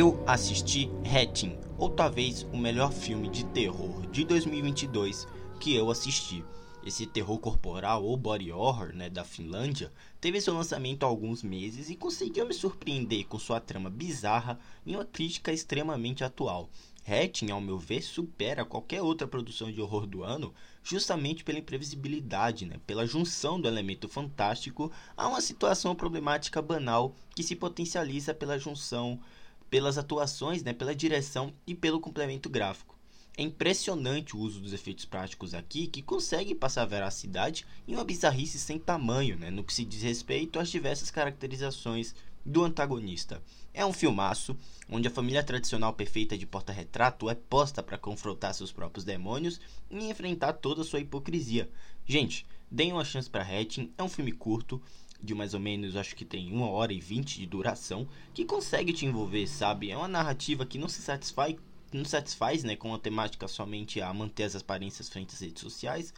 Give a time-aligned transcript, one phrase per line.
[0.00, 5.28] Eu assisti Hatching, ou talvez o melhor filme de terror de 2022
[5.60, 6.42] que eu assisti.
[6.82, 11.90] Esse terror corporal ou body horror né, da Finlândia teve seu lançamento há alguns meses
[11.90, 16.70] e conseguiu me surpreender com sua trama bizarra e uma crítica extremamente atual.
[17.06, 22.64] Hatching, ao meu ver, supera qualquer outra produção de horror do ano justamente pela imprevisibilidade,
[22.64, 22.76] né?
[22.86, 29.20] pela junção do elemento fantástico a uma situação problemática banal que se potencializa pela junção,
[29.70, 30.72] pelas atuações, né?
[30.72, 32.98] pela direção e pelo complemento gráfico.
[33.36, 38.58] É impressionante o uso dos efeitos práticos aqui, que consegue passar veracidade em uma bizarrice
[38.58, 43.42] sem tamanho, né, no que se diz respeito às diversas caracterizações do antagonista.
[43.72, 44.56] É um filmaço
[44.90, 49.60] onde a família tradicional perfeita de porta-retrato é posta para confrontar seus próprios demônios
[49.90, 51.70] e enfrentar toda a sua hipocrisia.
[52.04, 54.82] Gente, deem uma chance para Hatching, é um filme curto,
[55.22, 58.92] de mais ou menos, acho que tem uma hora e vinte de duração, que consegue
[58.92, 59.90] te envolver, sabe?
[59.90, 61.56] É uma narrativa que não se satisfaz
[61.92, 66.14] não satisfaz né, com a temática somente a manter as aparências frente às redes sociais,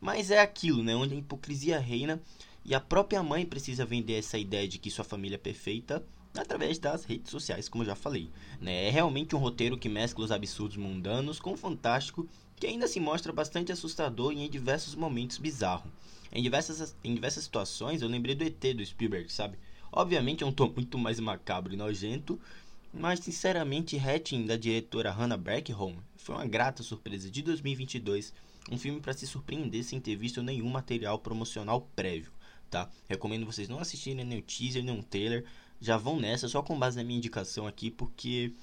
[0.00, 2.20] mas é aquilo, né, onde a hipocrisia reina
[2.64, 6.78] e a própria mãe precisa vender essa ideia de que sua família é perfeita através
[6.78, 8.30] das redes sociais, como eu já falei.
[8.60, 8.86] Né?
[8.86, 13.00] É realmente um roteiro que mescla os absurdos mundanos com o fantástico, que ainda se
[13.00, 15.90] mostra bastante assustador e em diversos momentos bizarro.
[16.32, 19.58] Em diversas, em diversas situações eu lembrei do ET do Spielberg, sabe?
[19.90, 22.40] Obviamente é um tom muito mais macabro e nojento,
[22.92, 28.32] mas sinceramente Hatching da diretora Hannah Berkholm foi uma grata surpresa de 2022,
[28.70, 32.32] um filme para se surpreender sem ter visto nenhum material promocional prévio,
[32.70, 32.88] tá?
[33.08, 35.44] Recomendo vocês não assistirem o teaser nem o trailer,
[35.82, 38.54] já vão nessa só com base na minha indicação aqui porque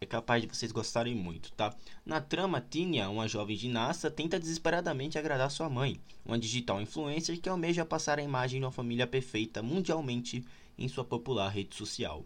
[0.00, 1.74] é capaz de vocês gostarem muito, tá?
[2.06, 7.48] Na trama, Tinia, uma jovem ginasta, tenta desesperadamente agradar sua mãe, uma digital influencer que
[7.48, 10.44] almeja passar a imagem de uma família perfeita mundialmente
[10.78, 12.24] em sua popular rede social.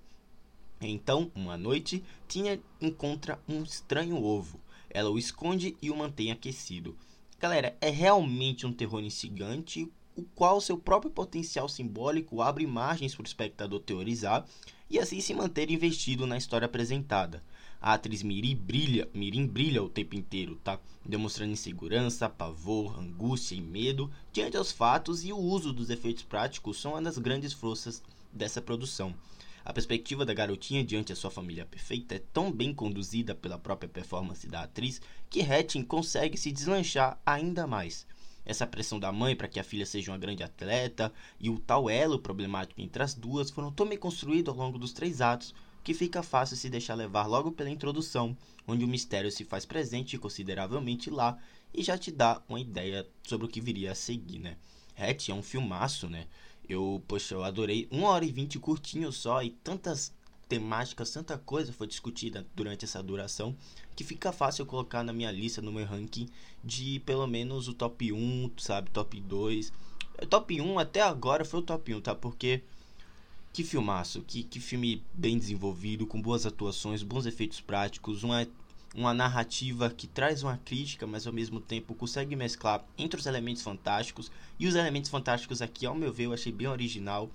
[0.80, 4.60] Então, uma noite, Tina encontra um estranho ovo.
[4.90, 6.96] Ela o esconde e o mantém aquecido.
[7.40, 13.22] Galera, é realmente um terror instigante, o qual seu próprio potencial simbólico abre margens para
[13.22, 14.44] o espectador teorizar
[14.90, 17.40] e assim se manter investido na história apresentada.
[17.80, 20.80] A atriz Mirim brilha, Mirim brilha o tempo inteiro, tá?
[21.06, 26.80] Demonstrando insegurança, pavor, angústia e medo diante aos fatos e o uso dos efeitos práticos
[26.80, 28.02] são uma das grandes forças
[28.32, 29.14] dessa produção.
[29.64, 33.88] A perspectiva da garotinha diante a sua família perfeita é tão bem conduzida pela própria
[33.88, 35.00] performance da atriz
[35.30, 38.04] que Hatching consegue se deslanchar ainda mais.
[38.48, 41.90] Essa pressão da mãe para que a filha seja uma grande atleta e o tal
[41.90, 45.54] elo problemático entre as duas foram tão bem construídos ao longo dos três atos
[45.84, 48.34] que fica fácil se deixar levar logo pela introdução,
[48.66, 51.38] onde o mistério se faz presente consideravelmente lá
[51.74, 54.56] e já te dá uma ideia sobre o que viria a seguir, né?
[54.96, 56.26] Hatch é um filmaço, né?
[56.66, 57.86] Eu, poxa, eu adorei.
[57.90, 60.10] Uma hora e vinte curtinho só e tantas
[60.48, 63.54] temáticas, tanta coisa foi discutida durante essa duração
[63.94, 66.28] que fica fácil eu colocar na minha lista, no meu ranking,
[66.64, 68.90] de pelo menos o top 1, sabe?
[68.90, 69.72] Top 2.
[70.30, 72.14] Top 1 até agora foi o top 1, tá?
[72.14, 72.62] Porque
[73.52, 78.46] que filmaço, que, que filme bem desenvolvido, com boas atuações, bons efeitos práticos, uma
[78.94, 83.62] uma narrativa que traz uma crítica, mas ao mesmo tempo consegue mesclar entre os elementos
[83.62, 84.30] fantásticos.
[84.58, 87.30] E os elementos fantásticos aqui, ao meu ver, eu achei bem original.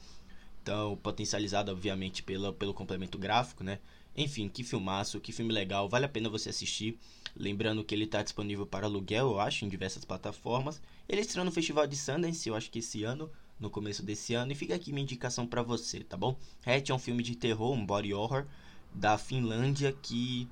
[0.63, 3.79] Então, potencializado, obviamente, pelo, pelo complemento gráfico, né?
[4.15, 6.97] Enfim, que filmaço, que filme legal, vale a pena você assistir.
[7.35, 10.81] Lembrando que ele está disponível para aluguel, eu acho, em diversas plataformas.
[11.09, 13.29] Ele estreou no Festival de Sundance, eu acho que esse ano,
[13.59, 14.53] no começo desse ano.
[14.53, 16.37] E fica aqui minha indicação para você, tá bom?
[16.65, 18.45] Hatch é um filme de terror, um body horror,
[18.93, 20.47] da Finlândia, que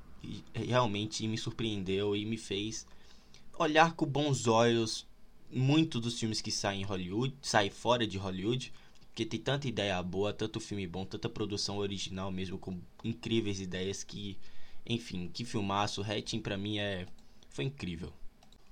[0.53, 2.85] realmente me surpreendeu e me fez
[3.57, 5.07] olhar com bons olhos
[5.49, 8.73] muito dos filmes que saem em Hollywood, saem fora de Hollywood,
[9.21, 14.03] porque tem tanta ideia boa, tanto filme bom, tanta produção original mesmo com incríveis ideias
[14.03, 14.35] que,
[14.85, 17.05] enfim, que filmaço, Hatching para mim é
[17.49, 18.11] foi incrível.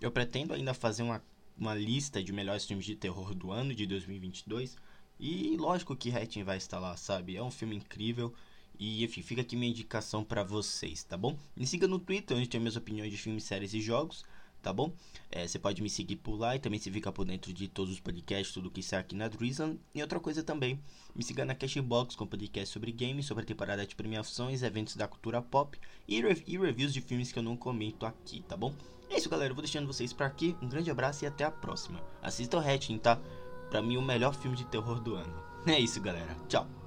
[0.01, 1.24] Eu pretendo ainda fazer uma,
[1.56, 4.75] uma lista de melhores filmes de terror do ano de 2022
[5.19, 7.36] e lógico que Hatching vai estar lá, sabe?
[7.36, 8.34] É um filme incrível.
[8.80, 11.38] E enfim, fica aqui minha indicação para vocês, tá bom?
[11.56, 14.24] Me siga no Twitter, onde tem minhas opiniões de filmes, séries e jogos,
[14.63, 14.92] tá bom?
[15.31, 17.93] É, você pode me seguir por lá e também se fica por dentro de todos
[17.93, 19.79] os podcasts, tudo que sai aqui na Drizzle.
[19.93, 20.79] E outra coisa também,
[21.15, 25.07] me siga na Cashbox com podcast sobre games, sobre a temporada de premiações, eventos da
[25.07, 25.77] cultura pop
[26.07, 28.73] e, re e reviews de filmes que eu não comento aqui, tá bom?
[29.09, 29.51] É isso, galera.
[29.51, 30.55] Eu vou deixando vocês por aqui.
[30.61, 31.99] Um grande abraço e até a próxima.
[32.21, 33.19] Assista o Hatching, tá?
[33.69, 35.43] Pra mim, o melhor filme de terror do ano.
[35.65, 36.35] É isso, galera.
[36.47, 36.78] Tchau.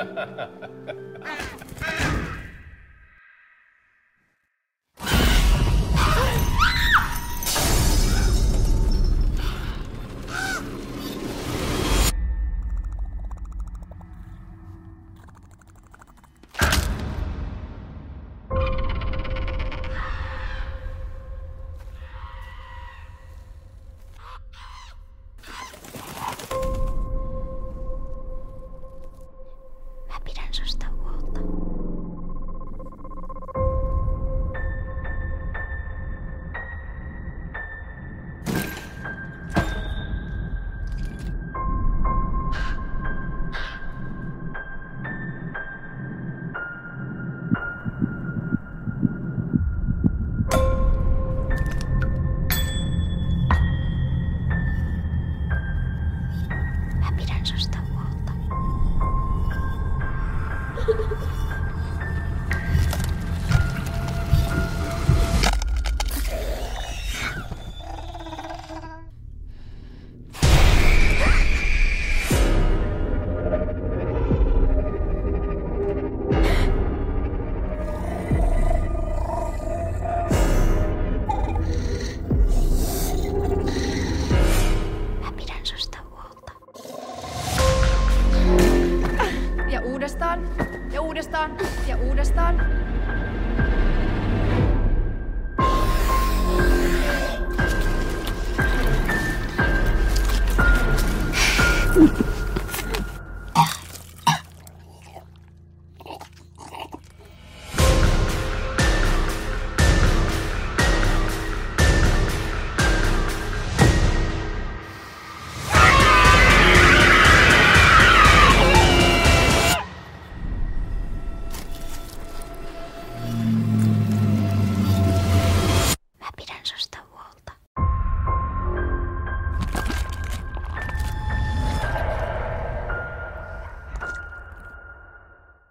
[0.00, 0.48] ah!